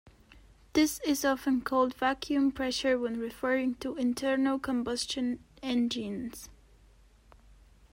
[0.73, 6.49] This is often called vacuum pressure when referring to internal combustion engines.